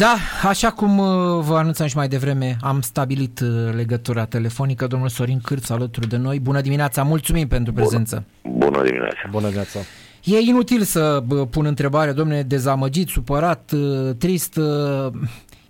Da, 0.00 0.16
așa 0.48 0.70
cum 0.70 0.98
uh, 0.98 1.06
vă 1.40 1.56
anunțam 1.56 1.86
și 1.86 1.96
mai 1.96 2.08
devreme, 2.08 2.56
am 2.60 2.80
stabilit 2.80 3.40
uh, 3.40 3.48
legătura 3.74 4.24
telefonică. 4.24 4.86
Domnul 4.86 5.08
Sorin 5.08 5.40
Cârț 5.40 5.68
alături 5.68 6.08
de 6.08 6.16
noi. 6.16 6.40
Bună 6.40 6.60
dimineața, 6.60 7.02
mulțumim 7.02 7.48
pentru 7.48 7.72
prezență. 7.72 8.24
Bună, 8.42 8.64
Bună 8.64 8.82
dimineața. 8.84 9.28
Bună 9.30 9.44
dimineața. 9.44 9.78
E 10.24 10.38
inutil 10.38 10.82
să 10.82 11.22
pun 11.50 11.64
întrebare, 11.64 12.12
domne, 12.12 12.42
dezamăgit, 12.42 13.08
supărat, 13.08 13.70
uh, 13.74 14.14
trist. 14.18 14.60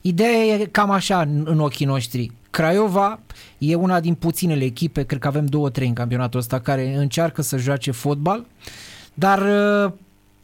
Ideea 0.01 0.45
e 0.45 0.69
cam 0.71 0.91
așa 0.91 1.21
în 1.45 1.61
ochii 1.61 1.87
noștri. 1.87 2.31
Craiova 2.51 3.21
e 3.59 3.75
una 3.75 4.01
din 4.01 4.15
puținele 4.15 4.65
echipe, 4.65 5.03
cred 5.03 5.21
că 5.21 5.27
avem 5.27 5.47
două, 5.47 5.71
trei 5.71 5.89
în 5.89 5.95
campionatul 5.95 6.41
ăsta, 6.41 6.61
care 6.61 6.95
încearcă 6.97 7.43
să 7.43 7.57
joace 7.57 7.91
fotbal, 7.91 8.45
dar 9.15 9.43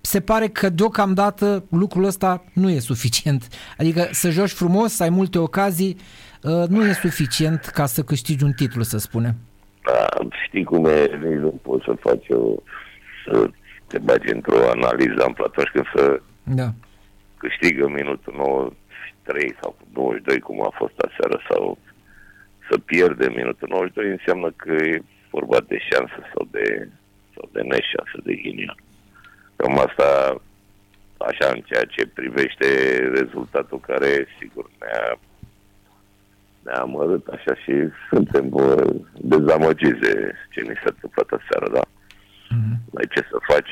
se 0.07 0.21
pare 0.21 0.47
că 0.49 0.69
deocamdată 0.69 1.65
lucrul 1.71 2.05
ăsta 2.05 2.45
nu 2.53 2.71
e 2.71 2.79
suficient. 2.79 3.43
Adică 3.79 4.09
să 4.11 4.31
joci 4.31 4.51
frumos, 4.51 4.93
să 4.93 5.03
ai 5.03 5.09
multe 5.09 5.39
ocazii, 5.39 5.97
uh, 6.43 6.69
nu 6.69 6.85
e 6.85 6.93
suficient 6.93 7.61
ca 7.65 7.87
să 7.87 8.03
câștigi 8.03 8.45
un 8.45 8.53
titlu, 8.53 8.83
să 8.83 8.99
spunem. 8.99 9.35
Da, 9.85 10.07
știi 10.47 10.65
cum 10.65 10.85
e, 10.85 11.01
nici 11.23 11.39
nu 11.39 11.61
poți 11.63 11.85
să 11.85 11.93
faci 12.01 12.29
o, 12.29 12.55
să 13.25 13.51
te 13.87 13.99
bagi 13.99 14.33
într-o 14.33 14.69
analiză 14.71 15.23
amplă 15.25 15.45
atunci 15.49 15.71
când 15.73 15.87
să 15.95 16.21
da. 16.43 16.69
câștigă 17.37 17.89
minutul 17.89 18.35
93 18.37 19.55
sau 19.61 19.77
92, 19.95 20.39
cum 20.39 20.63
a 20.63 20.73
fost 20.81 20.99
aseară, 20.99 21.41
sau 21.49 21.79
să 22.71 22.79
pierde 22.79 23.27
minutul 23.29 23.69
92, 23.71 24.11
înseamnă 24.11 24.51
că 24.57 24.73
e 24.73 25.03
vorba 25.31 25.59
de 25.69 25.79
șansă 25.91 26.19
sau 26.33 26.49
de, 26.51 26.89
sau 27.35 27.49
de 27.53 27.61
neșansă, 27.61 28.17
de 28.25 28.35
ghinion. 28.35 28.79
Cam 29.57 29.79
asta, 29.79 30.41
așa, 31.17 31.51
în 31.55 31.61
ceea 31.61 31.85
ce 31.85 32.07
privește 32.07 32.67
rezultatul 33.15 33.81
care, 33.81 34.27
sigur, 34.39 34.71
ne-a, 34.79 35.19
ne-a 36.63 36.81
amărât 36.81 37.27
așa 37.27 37.55
și 37.55 37.73
suntem 38.11 38.45
dezamăgiți 39.15 40.01
de 40.01 40.33
ce 40.51 40.61
ni 40.61 40.75
s-a 40.75 40.93
întâmplat 40.95 41.29
aseară, 41.31 41.73
da. 41.73 41.85
Mm-hmm. 41.85 42.77
Mai 42.91 43.05
ce 43.11 43.21
să 43.31 43.39
faci, 43.41 43.71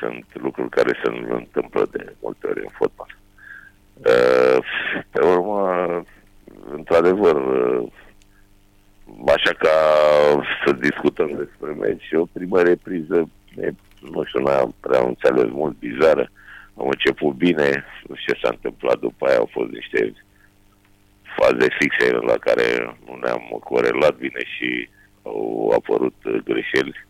sunt 0.00 0.24
lucruri 0.32 0.68
care 0.68 1.00
se 1.04 1.10
întâmplă 1.28 1.88
de 1.90 2.14
multe 2.20 2.46
ori 2.46 2.60
în 2.60 2.72
fotbal. 2.72 3.16
Uh, 3.94 4.58
pe 5.10 5.20
urmă, 5.24 5.62
într-adevăr, 6.70 7.36
uh, 7.36 7.92
așa 9.26 9.52
ca 9.58 9.76
să 10.64 10.72
discutăm 10.72 11.26
despre 11.26 11.72
meci, 11.72 12.12
o 12.12 12.24
primă 12.32 12.62
repriză 12.62 13.28
e 13.56 13.70
nu 14.10 14.24
știu, 14.24 14.40
n-am 14.40 14.74
prea 14.80 15.00
înțeles 15.00 15.50
mult, 15.50 15.78
bizară. 15.78 16.30
Am 16.78 16.88
început 16.88 17.34
bine, 17.34 17.84
nu 18.06 18.14
știu 18.14 18.32
ce 18.32 18.40
s-a 18.42 18.50
întâmplat 18.52 18.98
după 18.98 19.26
aia, 19.26 19.38
au 19.38 19.48
fost 19.52 19.70
niște 19.70 20.14
faze 21.36 21.66
fixe 21.78 22.10
la 22.12 22.36
care 22.38 22.96
nu 23.06 23.18
ne-am 23.22 23.60
corelat 23.64 24.16
bine 24.16 24.40
și 24.56 24.88
au 25.22 25.72
apărut 25.76 26.14
greșeli 26.44 27.04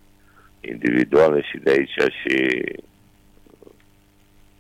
individuale 0.61 1.41
și 1.43 1.59
de 1.59 1.71
aici 1.71 2.13
și 2.21 2.63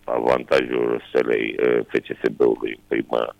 avantajul 0.04 1.02
stelei 1.08 1.54
eh, 1.58 1.80
FCSB-ului 1.86 2.70
în 2.70 2.82
prima, 2.88 3.36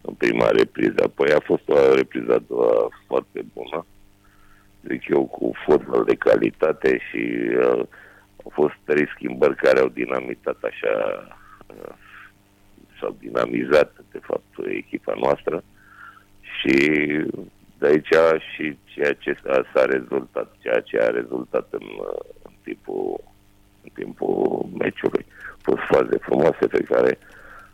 în 0.00 0.14
prima 0.14 0.48
repriză. 0.48 1.02
Apoi 1.02 1.30
a 1.30 1.40
fost 1.40 1.68
o 1.68 1.94
repriză 1.94 2.34
a 2.34 2.44
doua 2.48 2.88
foarte 3.06 3.44
bună, 3.54 3.86
zic 4.88 5.08
eu, 5.08 5.24
cu 5.24 5.52
fotbal 5.66 6.04
de 6.04 6.14
calitate 6.14 6.98
și 7.10 7.22
uh, 7.58 7.82
au 8.46 8.52
fost 8.52 8.74
trei 8.84 9.08
schimbări 9.14 9.56
care 9.56 9.78
au 9.80 9.88
dinamitat 9.88 10.58
așa, 10.62 10.92
uh, 11.66 11.94
s-au 13.00 13.16
dinamizat, 13.20 13.92
de 14.12 14.20
fapt, 14.22 14.68
echipa 14.68 15.14
noastră 15.20 15.64
și 16.40 16.76
de 17.78 17.86
aici 17.86 18.14
și 18.54 18.78
ceea 18.84 19.12
ce 19.12 19.36
s-a 19.72 19.84
rezultat, 19.84 20.56
ceea 20.58 20.80
ce 20.80 20.98
a 20.98 21.06
rezultat 21.06 21.66
în, 21.70 21.86
uh, 21.98 22.24
în 22.42 22.52
timpul 22.62 23.20
în 23.82 23.90
timpul 23.94 24.68
meciului. 24.78 25.26
Au 25.28 25.74
fost 25.74 25.82
faze 25.88 26.16
frumoase 26.16 26.66
pe 26.66 26.82
care 26.82 27.18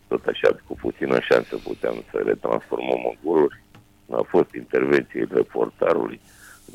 tot 0.08 0.26
așa 0.26 0.56
cu 0.66 0.74
puțină 0.74 1.20
șansă 1.20 1.56
puteam 1.56 2.04
să 2.10 2.18
le 2.24 2.34
transformăm 2.34 3.02
în 3.10 3.16
goluri. 3.24 3.62
Au 4.10 4.22
fost 4.22 4.54
intervențiile 4.54 5.42
portarului, 5.42 6.20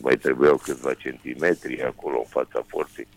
mai 0.02 0.16
trebuiau 0.16 0.56
câțiva 0.56 0.94
centimetri 0.94 1.84
acolo 1.84 2.18
în 2.18 2.30
fața 2.30 2.66
porții 2.70 3.08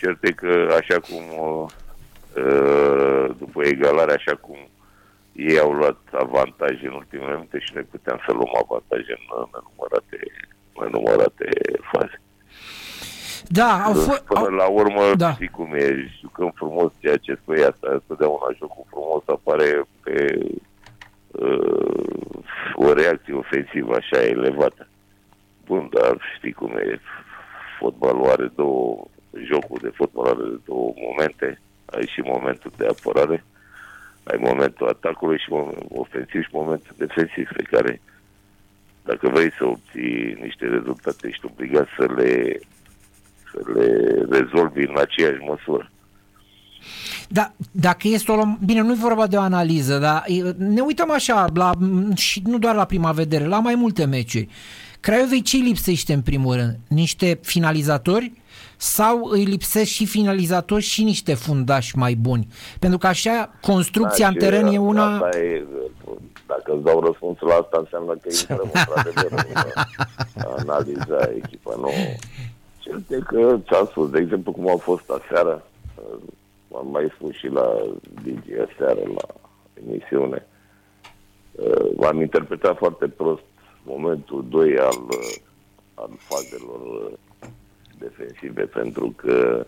Cert 0.00 0.24
e 0.24 0.32
că 0.32 0.76
așa 0.80 1.00
cum 1.00 1.24
uh, 1.38 3.30
după 3.38 3.64
egalare, 3.64 4.12
așa 4.12 4.36
cum 4.36 4.58
ei 5.32 5.58
au 5.58 5.72
luat 5.72 5.98
avantaje 6.12 6.86
în 6.86 6.92
ultimele 6.92 7.32
minute 7.32 7.58
și 7.58 7.70
noi 7.74 7.82
puteam 7.82 8.20
să 8.26 8.32
luăm 8.32 8.52
avantaje 8.64 9.12
în 9.18 9.24
nenumărate, 9.52 10.18
nenumărate 10.80 11.48
faze. 11.92 12.20
Da, 13.48 13.82
au 13.84 13.92
fost... 13.92 14.22
Până 14.22 14.56
la 14.56 14.68
urmă, 14.68 15.14
da. 15.14 15.32
știi 15.32 15.48
cum 15.48 15.74
e, 15.74 16.10
jucăm 16.20 16.52
frumos 16.54 16.92
ceea 16.98 17.16
ce 17.16 17.38
spui 17.42 17.64
asta, 17.64 18.02
totdeauna 18.06 18.56
jocul 18.58 18.84
frumos 18.90 19.22
apare 19.26 19.88
pe 20.02 20.38
uh, 21.30 22.44
o 22.74 22.92
reacție 22.92 23.34
ofensivă 23.34 23.94
așa 23.94 24.22
elevată. 24.22 24.88
Bun, 25.66 25.88
dar 25.92 26.16
știi 26.36 26.52
cum 26.52 26.76
e, 26.76 27.00
fotbalul 27.78 28.30
are 28.30 28.52
două 28.54 29.04
jocul 29.50 29.78
de 29.82 29.90
fotbal 29.94 30.26
are 30.26 30.60
două 30.64 30.92
momente. 31.08 31.60
Ai 31.84 32.06
și 32.06 32.20
momentul 32.20 32.72
de 32.76 32.86
apărare, 32.86 33.44
ai 34.22 34.38
momentul 34.40 34.88
atacului 34.88 35.38
și 35.38 35.50
momentul 35.50 35.86
ofensiv 35.88 36.42
și 36.42 36.50
momentul 36.52 36.94
defensiv 36.96 37.48
pe 37.56 37.62
care 37.62 38.00
dacă 39.04 39.28
vrei 39.28 39.52
să 39.58 39.64
obții 39.64 40.36
niște 40.42 40.66
rezultate, 40.66 41.28
ești 41.28 41.46
obligat 41.46 41.88
să 41.98 42.06
le, 42.16 42.60
să 43.52 43.60
le 43.74 43.88
rezolvi 44.38 44.82
în 44.82 44.96
aceeași 44.96 45.40
măsură. 45.46 45.90
Da, 47.28 47.52
dacă 47.70 48.08
este 48.08 48.32
o... 48.32 48.44
Bine, 48.64 48.80
nu 48.80 48.92
e 48.92 49.06
vorba 49.08 49.26
de 49.26 49.36
o 49.36 49.40
analiză, 49.40 49.98
dar 49.98 50.24
ne 50.56 50.80
uităm 50.80 51.10
așa, 51.10 51.46
la, 51.54 51.72
și 52.14 52.42
nu 52.46 52.58
doar 52.58 52.74
la 52.74 52.84
prima 52.84 53.12
vedere, 53.12 53.44
la 53.44 53.58
mai 53.58 53.74
multe 53.74 54.04
meciuri. 54.04 54.48
Craiovei 55.00 55.42
ce 55.42 55.56
lipsește 55.56 56.12
în 56.12 56.22
primul 56.22 56.54
rând? 56.54 56.78
Niște 56.88 57.38
finalizatori 57.42 58.32
sau 58.76 59.24
îi 59.24 59.44
lipsesc 59.44 59.90
și 59.90 60.06
finalizatori 60.06 60.82
și 60.82 61.02
niște 61.02 61.34
fundași 61.34 61.96
mai 61.96 62.14
buni? 62.14 62.46
Pentru 62.78 62.98
că 62.98 63.06
așa 63.06 63.54
construcția 63.60 64.26
da, 64.26 64.32
în 64.32 64.38
teren 64.38 64.66
e 64.66 64.78
una... 64.78 65.28
E, 65.32 65.64
dacă 66.46 66.72
îți 66.72 66.82
dau 66.82 67.00
răspunsul 67.00 67.48
la 67.48 67.54
asta, 67.54 67.78
înseamnă 67.78 68.12
că 68.12 68.28
intrăm 68.30 68.70
într-adevăr 68.74 69.44
în 70.34 70.42
analiza 70.58 71.30
echipa 71.36 71.74
nouă. 71.76 72.10
Cert 72.78 73.10
e 73.10 73.18
că 73.26 73.58
ți-am 73.66 73.86
spus, 73.86 74.10
de 74.10 74.18
exemplu, 74.18 74.52
cum 74.52 74.68
au 74.68 74.76
fost 74.76 75.10
aseară, 75.10 75.66
am 76.74 76.88
mai 76.90 77.12
spus 77.14 77.34
și 77.34 77.46
la 77.46 77.66
Digi 78.22 78.52
aseară 78.70 79.00
la 79.14 79.26
emisiune, 79.84 80.46
v-am 81.96 82.20
interpretat 82.20 82.76
foarte 82.76 83.08
prost 83.08 83.42
momentul 83.84 84.44
2 84.48 84.78
al, 84.78 84.98
al 85.94 86.10
fazelor 86.18 87.10
defensive 87.98 88.64
pentru 88.64 89.12
că 89.16 89.66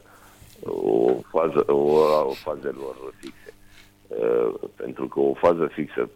o 0.65 1.15
fază, 1.31 1.73
o, 1.73 1.81
o 2.27 2.33
fazelor 2.33 3.15
fixe. 3.19 3.55
Uh, 4.07 4.55
pentru 4.77 5.09
că 5.09 5.21
o 5.21 5.35
fază 5.35 5.67
fixă 5.73 6.09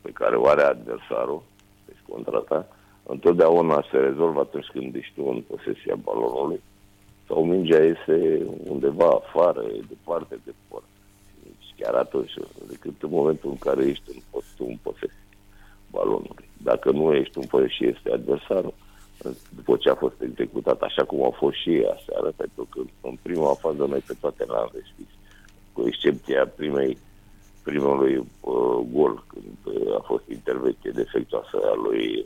pe 0.00 0.10
care 0.10 0.36
o 0.36 0.46
are 0.46 0.62
adversarul, 0.62 1.42
deci 1.86 2.02
contra 2.08 2.38
ta, 2.38 2.68
întotdeauna 3.02 3.84
se 3.90 3.96
rezolvă 3.96 4.40
atunci 4.40 4.66
când 4.66 4.94
ești 4.94 5.14
tu 5.14 5.26
în 5.26 5.40
posesia 5.40 5.94
balonului 5.94 6.60
sau 7.26 7.44
mingea 7.44 7.84
iese 7.84 8.46
undeva 8.64 9.08
afară, 9.08 9.62
departe 9.88 10.38
de 10.44 10.54
port. 10.68 10.84
Deci 11.42 11.74
chiar 11.78 11.94
atunci, 11.94 12.32
decât 12.68 13.02
în 13.02 13.10
momentul 13.10 13.50
în 13.50 13.58
care 13.58 13.84
ești 13.86 14.10
în, 14.14 14.40
tu 14.56 14.64
în 14.68 14.78
posesia 14.82 15.27
balonului. 15.90 16.48
Dacă 16.62 16.90
nu 16.90 17.14
ești 17.14 17.38
în 17.38 17.46
posesia 17.46 17.74
și 17.76 17.86
este 17.86 18.12
adversarul, 18.12 18.74
după 19.56 19.76
ce 19.76 19.90
a 19.90 19.94
fost 19.94 20.20
executat, 20.20 20.80
așa 20.82 21.04
cum 21.04 21.24
a 21.24 21.30
fost 21.30 21.56
și 21.56 21.86
aseară, 21.96 22.32
pentru 22.36 22.66
că 22.70 22.80
în 23.00 23.16
prima 23.22 23.54
fază 23.54 23.84
noi 23.88 24.02
pe 24.06 24.14
toate 24.20 24.44
le-am 24.44 24.70
respins, 24.72 25.08
cu 25.72 25.86
excepția 25.86 26.46
primei, 26.46 26.98
primului 27.62 28.16
uh, 28.16 28.78
gol, 28.92 29.24
când 29.26 29.76
uh, 29.76 29.94
a 29.94 30.02
fost 30.06 30.24
intervenție 30.28 30.90
defectoasă 30.90 31.56
a 31.62 31.74
lui 31.74 32.24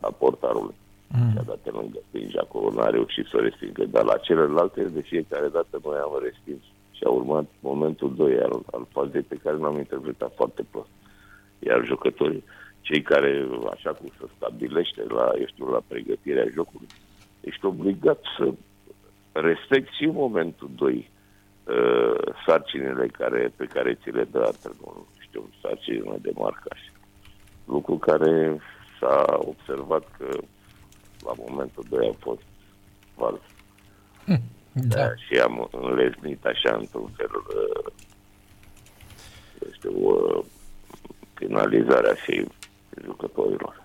a 0.00 0.10
portarului. 0.10 0.74
Mm. 1.08 1.30
Și 1.30 1.38
a 1.38 1.42
dat 1.42 1.58
în 1.62 1.74
lângă 1.80 1.98
stângi, 2.08 2.38
acolo 2.38 2.70
n-a 2.70 2.90
reușit 2.90 3.26
să 3.26 3.36
o 3.36 3.40
respingă, 3.40 3.84
dar 3.84 4.04
la 4.04 4.16
celelalte, 4.16 4.82
de 4.82 5.00
fiecare 5.00 5.48
dată 5.48 5.80
noi 5.84 5.96
am 5.96 6.18
respins. 6.22 6.62
Și 6.90 7.02
a 7.04 7.08
urmat 7.08 7.44
momentul 7.60 8.14
2 8.14 8.38
al, 8.38 8.60
al 8.72 8.86
fazei 8.90 9.20
pe 9.20 9.36
care 9.42 9.56
l-am 9.56 9.76
interpretat 9.76 10.32
foarte 10.36 10.62
prost. 10.70 10.88
Iar 11.58 11.84
jucătorii 11.84 12.44
cei 12.86 13.02
care, 13.02 13.48
așa 13.70 13.90
cum 13.92 14.08
se 14.18 14.24
stabilește 14.36 15.02
la, 15.02 15.32
eu 15.38 15.46
știu, 15.46 15.66
la 15.70 15.82
pregătirea 15.86 16.46
jocului, 16.54 16.86
ești 17.40 17.64
obligat 17.64 18.20
să 18.36 18.52
respecti 19.32 19.96
și 19.96 20.06
momentul 20.06 20.70
2 20.74 21.10
uh, 21.64 22.34
sarcinile 22.46 23.06
care, 23.06 23.52
pe 23.56 23.64
care 23.64 23.94
ți 23.94 24.10
le 24.10 24.24
dă 24.24 24.38
antrenorul. 24.38 25.06
știu, 25.18 25.50
sarcină 25.62 26.16
de 26.20 26.30
marcaj. 26.34 26.80
Lucru 27.64 27.96
care 27.98 28.60
s-a 29.00 29.24
observat 29.38 30.04
că 30.18 30.28
la 31.24 31.32
momentul 31.48 31.84
2 31.88 32.08
a 32.08 32.16
fost 32.18 32.42
fals. 33.16 33.40
Hm, 34.24 34.40
da. 34.72 34.96
da. 34.96 35.14
Și 35.14 35.40
am 35.40 35.68
înlesnit 35.72 36.44
așa 36.44 36.76
într-un 36.76 37.10
fel 37.16 37.30
uh, 37.34 37.92
știu, 39.72 39.92
uh, 39.94 40.44
finalizarea 41.34 42.14
și 42.14 42.46
jucătorilor. 43.04 43.84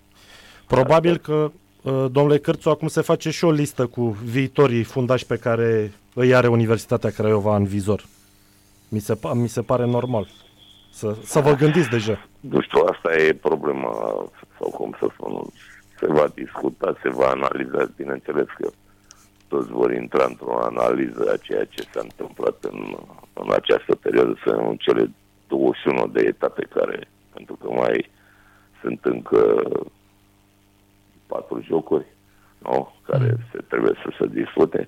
Probabil 0.68 1.18
că, 1.18 1.52
uh, 1.82 2.06
domnule 2.12 2.38
Cârțu, 2.38 2.70
acum 2.70 2.88
se 2.88 3.02
face 3.02 3.30
și 3.30 3.46
o 3.46 3.52
listă 3.52 3.86
cu 3.86 4.04
viitorii 4.24 4.84
fundași 4.84 5.26
pe 5.26 5.38
care 5.38 5.92
îi 6.14 6.36
are 6.36 6.48
Universitatea 6.48 7.10
Craiova 7.10 7.56
în 7.56 7.66
vizor. 7.66 8.06
Mi 8.90 9.00
se, 9.00 9.18
mi 9.34 9.48
se 9.48 9.62
pare 9.62 9.86
normal. 9.86 10.28
Să, 10.92 11.16
să 11.24 11.40
vă 11.40 11.54
gândiți 11.54 11.90
deja. 11.90 12.28
Nu 12.40 12.62
știu, 12.62 12.84
asta 12.92 13.16
e 13.16 13.34
problema, 13.34 13.92
sau 14.60 14.70
cum 14.70 14.96
să 15.00 15.08
spun, 15.14 15.42
se 16.00 16.06
va 16.08 16.28
discuta, 16.36 16.96
se 17.02 17.10
va 17.10 17.28
analiza, 17.30 17.92
bineînțeles 17.96 18.46
că 18.58 18.70
toți 19.48 19.72
vor 19.72 19.94
intra 19.94 20.26
într-o 20.26 20.60
analiză 20.62 21.32
a 21.34 21.38
ceea 21.38 21.66
ce 21.66 21.82
s-a 21.94 22.00
întâmplat 22.04 22.58
în, 22.72 22.98
în 23.34 23.52
această 23.52 23.96
perioadă, 23.96 24.34
să 24.44 24.50
în 24.50 24.76
cele 24.76 25.12
21 25.48 26.08
de 26.08 26.22
etape 26.28 26.68
care, 26.76 27.08
pentru 27.34 27.56
că 27.56 27.68
mai 27.72 28.10
sunt 28.82 29.06
încă 29.06 29.62
patru 31.28 31.62
jocuri 31.62 32.06
nu? 32.58 32.94
care 33.06 33.30
mm. 33.30 33.38
se 33.52 33.58
trebuie 33.68 33.94
să 34.04 34.14
se 34.20 34.28
dispute 34.28 34.88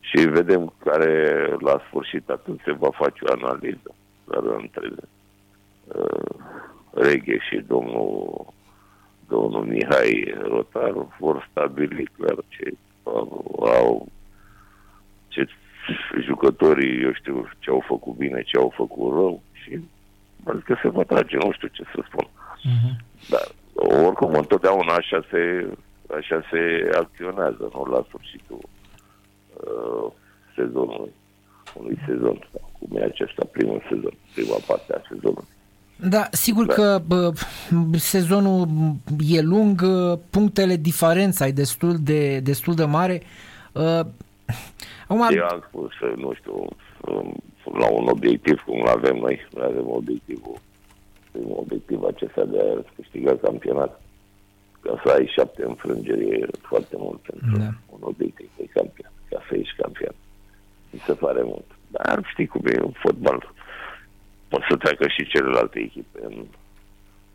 și 0.00 0.26
vedem 0.26 0.72
care 0.84 1.46
la 1.60 1.82
sfârșit 1.88 2.28
atunci 2.28 2.62
se 2.64 2.72
va 2.72 2.90
face 2.90 3.24
o 3.24 3.32
analiză 3.32 3.94
dar 4.24 4.42
între 4.42 4.90
uh, 5.84 6.34
Reghe 6.90 7.38
și 7.38 7.64
domnul 7.66 8.46
domnul 9.28 9.64
Mihai 9.64 10.34
Rotaru 10.42 11.14
vor 11.18 11.48
stabili 11.50 12.08
clar 12.16 12.36
ce 12.48 12.72
au 13.58 14.08
ce 15.28 15.48
jucătorii, 16.20 17.02
eu 17.02 17.12
știu, 17.12 17.48
ce 17.58 17.70
au 17.70 17.84
făcut 17.86 18.16
bine, 18.16 18.42
ce 18.42 18.56
au 18.56 18.72
făcut 18.76 19.12
rău 19.12 19.42
și 19.52 19.80
că 20.64 20.76
se 20.82 20.88
va 20.88 21.02
trage, 21.02 21.36
nu 21.36 21.52
știu 21.52 21.68
ce 21.68 21.82
să 21.94 22.04
spun. 22.06 22.28
Uh-huh. 22.62 22.94
Dar 23.28 23.48
oricum, 23.74 24.34
întotdeauna 24.34 24.92
așa 24.94 25.24
se, 25.30 25.72
așa 26.16 26.42
se 26.50 26.90
acționează, 26.94 27.70
nu 27.72 27.84
la 27.84 28.04
sfârșitul 28.08 28.58
uh, 29.54 30.12
sezonului, 30.56 31.12
unui 31.74 31.98
sezon, 32.06 32.38
cum 32.78 32.96
e 32.96 33.04
acesta 33.04 33.44
primul 33.52 33.82
sezon, 33.88 34.12
prima 34.34 34.56
parte 34.66 34.94
a 34.94 35.00
sezonului. 35.08 35.48
Da, 35.96 36.28
sigur 36.30 36.66
da. 36.66 36.74
că 36.74 37.00
bă, 37.06 37.32
sezonul 37.92 38.66
e 39.28 39.40
lung, 39.40 39.82
punctele, 40.30 40.76
diferența 40.76 41.46
e 41.46 41.52
destul 41.52 41.96
de, 42.00 42.40
destul 42.40 42.74
de 42.74 42.84
mare. 42.84 43.22
Uh, 43.72 44.00
acum... 45.06 45.28
Eu 45.30 45.46
am 45.46 45.64
spus, 45.68 45.92
nu 46.16 46.32
știu, 46.32 46.68
la 47.78 47.90
un 47.90 48.06
obiectiv 48.08 48.62
cum 48.66 48.80
îl 48.80 48.88
avem 48.88 49.16
noi, 49.16 49.48
noi 49.54 49.64
avem 49.64 49.84
obiectivul, 49.86 50.56
primul 51.32 51.56
obiectiv 51.58 52.02
acesta 52.04 52.44
de 52.44 52.58
a 52.60 52.92
câștiga 52.96 53.36
campionat. 53.36 54.02
Ca 54.80 55.00
să 55.04 55.10
ai 55.10 55.26
șapte 55.26 55.64
înfrângeri 55.64 56.28
e 56.28 56.46
foarte 56.60 56.96
mult 56.98 57.20
pentru 57.20 57.58
da. 57.58 57.68
un 57.90 58.00
obiectiv 58.00 58.50
de 58.56 58.64
campion, 58.74 59.12
ca 59.28 59.42
să 59.48 59.56
ieși 59.56 59.76
campion. 59.76 60.14
Mi 60.90 61.02
se 61.06 61.12
pare 61.12 61.42
mult. 61.42 61.66
Dar 61.88 62.24
știi 62.32 62.46
cum 62.46 62.66
e 62.66 62.82
un 62.82 62.94
fotbal 63.04 63.52
pot 64.52 64.62
să 64.68 64.76
treacă 64.76 65.08
și 65.08 65.26
celelalte 65.26 65.78
echipe 65.78 66.18
în, 66.22 66.44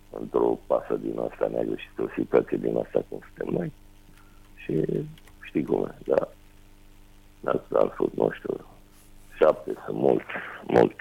într-o 0.09 0.59
pasă 0.67 0.94
din 0.95 1.19
asta 1.19 1.47
neagră 1.47 1.75
și 1.75 1.88
într-o 1.95 2.13
situație 2.17 2.57
din 2.57 2.77
asta 2.77 3.05
cum 3.09 3.19
suntem 3.25 3.53
noi. 3.59 3.71
Și 4.55 4.73
știi 5.41 5.63
cum 5.63 5.85
e, 5.85 5.95
da. 6.05 6.29
Dar 7.39 7.61
altfel, 7.73 8.09
nu 8.15 8.29
știu, 8.31 8.53
șapte 9.38 9.71
sunt 9.85 9.97
mult, 9.97 10.25
mult. 10.67 10.95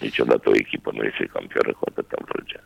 Niciodată 0.00 0.48
o 0.48 0.54
echipă 0.54 0.90
nu 0.94 1.02
este 1.02 1.30
campioară 1.32 1.72
cu 1.72 1.84
atâta 1.88 2.16
înfrângere. 2.18 2.64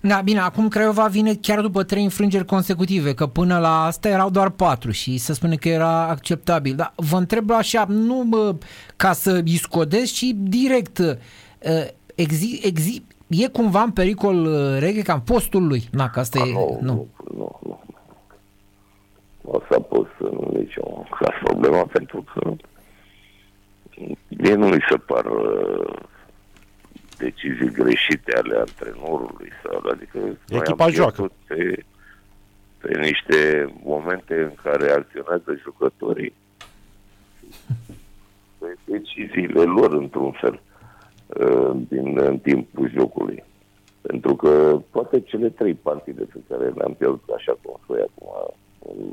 Da, 0.00 0.20
bine, 0.20 0.40
acum 0.40 0.68
Craiova 0.68 1.06
vine 1.06 1.34
chiar 1.34 1.60
după 1.60 1.82
trei 1.82 2.02
înfrângeri 2.02 2.44
consecutive, 2.44 3.14
că 3.14 3.26
până 3.26 3.58
la 3.58 3.84
asta 3.84 4.08
erau 4.08 4.30
doar 4.30 4.50
patru 4.50 4.90
și 4.90 5.18
se 5.18 5.32
spune 5.32 5.56
că 5.56 5.68
era 5.68 6.08
acceptabil. 6.08 6.74
Dar 6.74 6.92
vă 6.96 7.16
întreb 7.16 7.50
așa, 7.50 7.84
nu 7.88 8.24
bă, 8.28 8.54
ca 8.96 9.12
să 9.12 9.40
îi 9.44 9.56
scodesc, 9.56 10.12
ci 10.12 10.24
direct, 10.34 11.18
Uh, 11.68 11.86
exi, 12.14 12.60
exi, 12.66 13.04
e 13.28 13.48
cumva 13.48 13.82
în 13.82 13.90
pericol 13.90 14.44
uh, 14.44 14.78
reghe 14.78 15.02
ca 15.02 15.12
în 15.12 15.20
postul 15.20 15.66
lui? 15.66 15.82
Na, 15.92 16.10
că 16.10 16.20
asta 16.20 16.40
A, 16.42 16.48
e... 16.48 16.52
Nu, 16.52 16.78
nu, 16.80 17.08
nu. 17.34 17.58
nu. 17.62 17.80
O 19.44 19.60
să 19.70 19.80
pus 19.80 20.06
în 20.18 20.38
niciun 20.50 21.08
caz 21.18 21.34
problema 21.42 21.82
pentru 21.92 22.24
că 22.34 22.54
mie 24.28 24.54
nu 24.54 24.68
mi 24.68 24.84
se 24.88 24.96
par 24.96 25.24
uh, 25.24 25.94
decizii 27.18 27.70
greșite 27.70 28.36
ale 28.36 28.56
antrenorului 28.58 29.48
sau 29.62 29.90
adică 29.90 30.18
echipa 30.48 30.88
joacă 30.88 31.32
pe, 31.46 31.84
pe 32.78 32.98
niște 32.98 33.72
momente 33.84 34.42
în 34.42 34.54
care 34.62 34.90
acționează 34.90 35.60
jucătorii 35.62 36.34
pe 38.58 38.76
deciziile 38.84 39.62
lor 39.62 39.92
într-un 39.92 40.30
fel. 40.30 40.60
Uh, 41.26 41.70
din, 41.88 42.18
în 42.18 42.38
timpul 42.38 42.90
jocului. 42.90 43.44
Pentru 44.00 44.36
că 44.36 44.80
toate 44.90 45.20
cele 45.20 45.48
trei 45.48 45.74
partide 45.74 46.22
pe 46.22 46.38
care 46.48 46.68
le-am 46.68 46.94
pierdut, 46.94 47.28
așa 47.36 47.58
cum 47.62 47.80
spui 47.82 48.00
acum, 48.00 48.54
în 48.78 49.12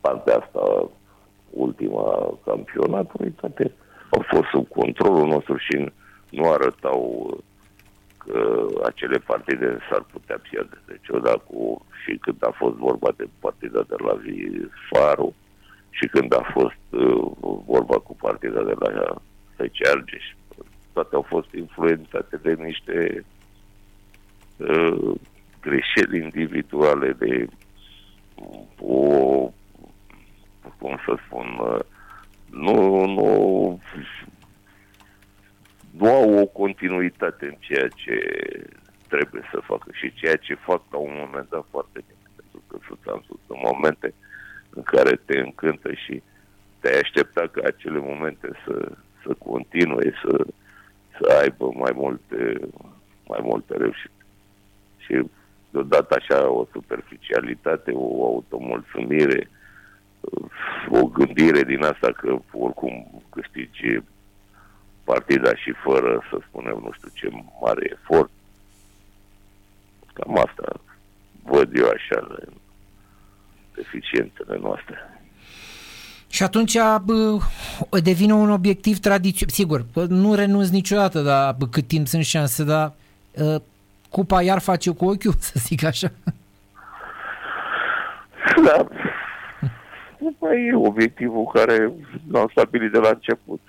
partea 0.00 0.36
asta, 0.36 0.90
ultima 1.50 2.38
campionatului, 2.44 3.30
toate 3.30 3.72
au 4.14 4.24
fost 4.28 4.48
sub 4.52 4.68
controlul 4.68 5.26
nostru 5.26 5.56
și 5.56 5.76
nu 6.30 6.50
arătau 6.50 7.00
că 8.18 8.66
acele 8.84 9.18
partide 9.18 9.78
s-ar 9.90 10.04
putea 10.12 10.38
pierde. 10.50 10.78
Deci 10.86 11.08
odată 11.08 11.42
cu 11.46 11.86
și 12.04 12.16
când 12.16 12.44
a 12.44 12.50
fost 12.50 12.76
vorba 12.76 13.08
de 13.16 13.28
partida 13.40 13.82
de 13.88 13.94
la 13.98 14.20
Faru 14.90 15.34
și 15.90 16.06
când 16.06 16.34
a 16.34 16.50
fost 16.52 16.84
uh, 16.90 17.32
vorba 17.66 17.98
cu 17.98 18.16
partida 18.16 18.62
de 18.62 18.74
la 18.78 19.14
FC 19.56 19.86
Argeș, 19.94 20.24
toate 20.92 21.14
au 21.14 21.22
fost 21.22 21.52
influențate 21.52 22.36
de 22.36 22.52
niște 22.52 23.24
uh, 24.56 25.14
greșeli 25.60 26.22
individuale, 26.22 27.12
de 27.12 27.46
o, 28.80 29.50
cum 30.78 31.00
să 31.06 31.18
spun, 31.26 31.58
uh, 31.60 31.78
nu, 32.52 33.06
nu, 33.06 33.80
nu 35.90 36.06
au 36.06 36.38
o 36.38 36.46
continuitate 36.46 37.46
în 37.46 37.56
ceea 37.58 37.88
ce 37.88 38.16
trebuie 39.08 39.42
să 39.50 39.60
facă 39.62 39.90
și 39.92 40.12
ceea 40.12 40.36
ce 40.36 40.54
fac 40.54 40.82
la 40.90 40.98
un 40.98 41.12
moment 41.14 41.48
dat 41.48 41.66
foarte 41.70 42.04
bine. 42.06 42.30
Pentru 42.36 42.62
că 42.66 42.76
sunt 42.86 42.98
am 43.06 43.20
spus 43.24 43.40
în 43.46 43.60
momente 43.62 44.14
în 44.70 44.82
care 44.82 45.20
te 45.24 45.38
încântă 45.38 45.92
și 45.92 46.22
te-ai 46.80 46.98
aștepta 46.98 47.46
ca 47.46 47.60
acele 47.64 47.98
momente 47.98 48.48
să, 48.64 48.92
să 49.22 49.34
continue, 49.38 50.12
să, 50.22 50.46
să 51.18 51.38
aibă 51.40 51.72
mai 51.74 51.92
multe, 51.94 52.60
mai 53.26 53.40
multe 53.42 53.76
reușite. 53.76 54.24
Și 54.96 55.22
deodată 55.70 56.14
așa 56.14 56.50
o 56.50 56.66
superficialitate, 56.72 57.90
o 57.94 58.24
automulțumire, 58.24 59.48
o 60.88 61.06
gândire 61.06 61.62
din 61.62 61.84
asta 61.84 62.12
că 62.12 62.38
oricum 62.52 63.22
câștigi 63.30 64.02
partida 65.04 65.54
și 65.54 65.72
fără 65.84 66.22
să 66.30 66.38
spunem 66.48 66.80
nu 66.82 66.90
știu 66.92 67.08
ce 67.14 67.28
mare 67.60 67.90
efort. 67.92 68.30
Cam 70.12 70.38
asta 70.38 70.80
văd 71.42 71.76
eu 71.76 71.88
așa 71.88 72.38
deficiențele 73.74 74.58
noastre. 74.60 74.96
Și 76.28 76.42
atunci 76.42 76.76
bă, 77.04 77.38
devine 78.02 78.34
un 78.34 78.50
obiectiv 78.50 78.98
tradițional. 78.98 79.54
Sigur, 79.54 79.84
nu 80.08 80.34
renunț 80.34 80.68
niciodată, 80.68 81.20
dar 81.20 81.54
bă, 81.58 81.66
cât 81.66 81.86
timp 81.86 82.06
sunt 82.06 82.24
șanse, 82.24 82.64
dar 82.64 82.92
uh, 83.32 83.60
cupa 84.10 84.42
iar 84.42 84.58
face 84.58 84.90
cu 84.90 85.04
ochiul, 85.04 85.34
să 85.50 85.52
zic 85.56 85.84
așa. 85.84 86.12
Da. 88.64 88.86
Cupa 90.22 90.54
e 90.54 90.74
obiectivul 90.74 91.50
care 91.54 91.92
l-am 92.30 92.48
stabilit 92.50 92.92
de 92.92 92.98
la 92.98 93.08
început. 93.08 93.60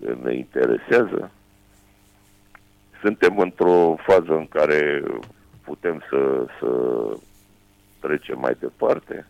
Că 0.00 0.16
ne 0.22 0.34
interesează. 0.34 1.30
Suntem 3.02 3.38
într-o 3.38 3.96
fază 3.98 4.32
în 4.32 4.46
care 4.46 5.02
putem 5.64 6.02
să, 6.10 6.46
să 6.60 6.68
trecem 8.00 8.38
mai 8.38 8.56
departe 8.60 9.26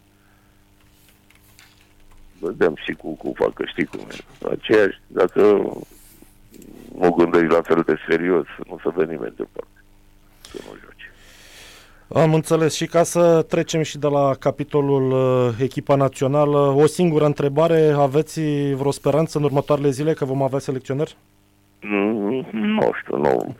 vedem 2.40 2.75
și 2.76 2.92
cu, 2.92 3.14
cu 3.14 3.32
facă, 3.35 3.64
știi 3.66 3.85
cum 3.85 4.00
e. 4.00 4.49
Aceeași, 4.50 5.00
dacă 5.06 5.40
nu 6.99 7.11
gândești 7.11 7.54
la 7.54 7.62
fel 7.62 7.82
de 7.87 7.97
serios, 8.08 8.47
nu 8.66 8.78
se 8.82 8.90
dă 8.97 9.04
nimeni 9.04 9.35
departe. 9.37 9.57
Să 12.08 12.14
nu 12.14 12.20
joci. 12.20 12.28
Am 12.28 12.34
înțeles. 12.34 12.74
Și 12.74 12.86
ca 12.86 13.02
să 13.02 13.42
trecem 13.42 13.82
și 13.82 13.98
de 13.98 14.06
la 14.06 14.34
capitolul 14.34 15.10
uh, 15.10 15.54
echipa 15.60 15.94
națională, 15.94 16.58
o 16.58 16.86
singură 16.86 17.24
întrebare. 17.24 17.94
Aveți 17.96 18.40
vreo 18.74 18.90
speranță 18.90 19.38
în 19.38 19.44
următoarele 19.44 19.90
zile 19.90 20.12
că 20.12 20.24
vom 20.24 20.42
avea 20.42 20.58
selecționeri? 20.58 21.16
Mm, 21.80 22.46
nu 22.52 22.90
știu, 23.02 23.16
nu 23.16 23.54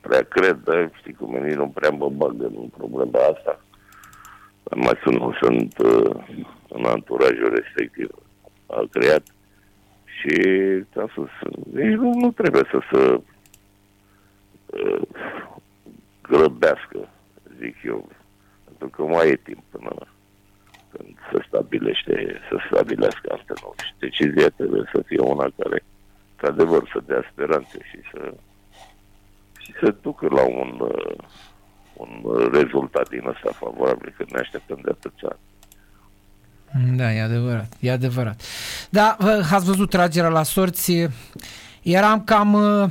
prea 0.00 0.22
cred, 0.22 0.58
dar 0.64 0.90
știi 0.98 1.12
cum 1.12 1.34
e, 1.34 1.54
nu 1.54 1.68
prea 1.68 1.90
mă 1.90 2.08
bag 2.08 2.34
în 2.42 2.68
problema 2.76 3.18
asta. 3.18 3.60
Mai 4.74 4.98
sunt, 5.02 5.18
nu 5.18 5.32
sunt 5.40 5.78
uh, 5.78 6.16
în 6.68 6.84
anturajul 6.84 7.54
respectiv. 7.54 8.10
A 8.66 8.86
creat 8.90 9.22
și 10.04 10.34
ți-am 10.92 11.08
spus, 11.10 11.28
nici 11.72 11.96
nu, 11.96 12.14
nu 12.14 12.30
trebuie 12.30 12.62
să 12.70 12.78
se 12.92 13.20
uh, 14.66 15.02
grăbească, 16.22 17.08
zic 17.60 17.76
eu, 17.84 18.08
pentru 18.64 18.88
că 18.88 19.02
mai 19.02 19.28
e 19.28 19.36
timp 19.36 19.62
până 19.70 19.92
când 20.92 21.16
se 21.30 21.38
stabilește, 21.46 22.40
să 22.48 22.56
stabilească 22.66 23.26
antrenorul. 23.36 23.74
Și 23.86 23.94
decizia 23.98 24.48
trebuie 24.48 24.84
să 24.92 25.02
fie 25.06 25.20
una 25.20 25.48
care, 25.58 25.84
într-adevăr, 26.30 26.82
să 26.92 26.98
dea 27.06 27.22
speranțe 27.32 27.78
și 27.90 27.98
să 28.12 28.34
și 29.58 29.72
să 29.80 29.94
ducă 30.02 30.26
la 30.30 30.42
un, 30.42 30.80
uh, 30.80 31.16
un 31.92 32.10
rezultat 32.52 33.08
din 33.08 33.26
ăsta 33.26 33.50
favorabil, 33.52 34.14
că 34.16 34.24
ne 34.28 34.38
așteptăm 34.38 34.78
de 34.82 34.90
atâția 34.90 35.28
ani. 35.28 36.96
Da, 36.96 37.12
e 37.12 37.22
adevărat, 37.22 37.76
e 37.80 37.90
adevărat. 37.90 38.42
Da, 38.90 39.16
ați 39.50 39.64
văzut 39.64 39.90
tragerea 39.90 40.28
la 40.28 40.42
sorți, 40.42 41.08
eram 41.82 42.24
cam 42.24 42.52
uh, 42.52 42.90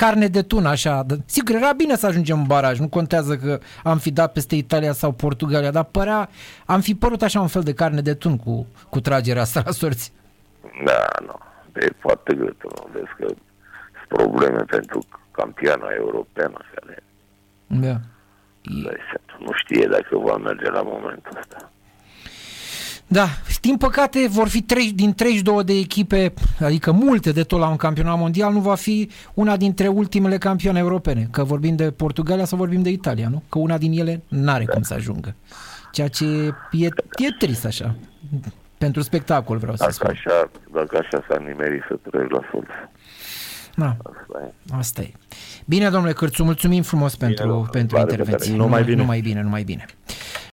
carne 0.00 0.26
de 0.26 0.42
tun, 0.42 0.66
așa. 0.66 1.06
Sigur, 1.26 1.54
era 1.54 1.72
bine 1.72 1.96
să 1.96 2.06
ajungem 2.06 2.38
în 2.38 2.46
baraj, 2.46 2.78
nu 2.78 2.88
contează 2.88 3.36
că 3.36 3.58
am 3.84 3.98
fi 3.98 4.10
dat 4.10 4.32
peste 4.32 4.54
Italia 4.54 4.92
sau 4.92 5.12
Portugalia, 5.12 5.70
dar 5.70 5.84
părea, 5.84 6.28
am 6.66 6.80
fi 6.80 6.94
părut 6.94 7.22
așa 7.22 7.40
un 7.40 7.46
fel 7.46 7.62
de 7.62 7.74
carne 7.74 8.00
de 8.00 8.14
tun 8.14 8.36
cu, 8.36 8.66
cu 8.88 9.00
tragerea 9.00 9.42
asta 9.42 9.62
la 9.64 9.70
sorți. 9.70 10.12
Da, 10.84 11.06
nu, 11.26 11.36
e 11.80 11.88
foarte 11.98 12.34
greu, 12.34 12.54
nu 12.62 12.88
vezi 12.92 13.12
că 13.16 13.26
sunt 13.26 14.08
probleme 14.08 14.62
pentru 14.62 14.98
campioana 15.30 15.88
europeană 15.96 16.58
care 16.74 17.02
da. 17.66 17.96
nu 19.38 19.52
știe 19.52 19.86
dacă 19.90 20.18
va 20.18 20.36
merge 20.36 20.70
la 20.70 20.82
momentul 20.82 21.38
ăsta. 21.38 21.70
Da, 23.10 23.26
din 23.60 23.76
păcate 23.76 24.26
vor 24.28 24.48
fi 24.48 24.62
3, 24.62 24.92
din 24.92 25.14
32 25.14 25.64
de 25.64 25.72
echipe, 25.72 26.32
adică 26.60 26.92
multe 26.92 27.32
de 27.32 27.42
tot 27.42 27.58
la 27.58 27.68
un 27.68 27.76
campionat 27.76 28.18
mondial, 28.18 28.52
nu 28.52 28.60
va 28.60 28.74
fi 28.74 29.10
una 29.34 29.56
dintre 29.56 29.88
ultimele 29.88 30.38
campioane 30.38 30.78
europene. 30.78 31.28
Că 31.30 31.44
vorbim 31.44 31.76
de 31.76 31.90
Portugalia 31.90 32.44
sau 32.44 32.58
vorbim 32.58 32.82
de 32.82 32.90
Italia, 32.90 33.28
nu? 33.28 33.42
Că 33.48 33.58
una 33.58 33.78
din 33.78 33.92
ele 33.92 34.22
n-are 34.28 34.64
da. 34.64 34.72
cum 34.72 34.82
să 34.82 34.94
ajungă. 34.94 35.34
Ceea 35.92 36.08
ce 36.08 36.24
e, 36.70 36.86
e 37.16 37.28
trist 37.38 37.64
așa. 37.64 37.94
Pentru 38.78 39.02
spectacol 39.02 39.56
vreau 39.56 39.74
dacă 39.76 39.90
să 39.90 39.98
spun. 40.00 40.10
Așa, 40.10 40.50
dacă 40.72 40.96
așa 40.96 41.24
s-a 41.28 41.38
nimerit 41.46 41.82
să 41.88 41.98
treci 42.10 42.30
la 42.30 42.40
sus. 42.50 42.64
Da. 43.74 43.96
Asta 44.78 45.02
e. 45.02 45.12
Bine, 45.64 45.90
domnule 45.90 46.12
Cârțu, 46.12 46.44
mulțumim 46.44 46.82
frumos 46.82 47.14
bine, 47.14 47.32
pentru, 47.32 47.68
pentru 47.72 47.98
intervenție. 47.98 48.56
Numai 48.56 48.82
bine. 48.82 48.96
Numai 48.96 49.20
bine, 49.20 49.42
numai 49.42 49.62
bine. 49.62 49.86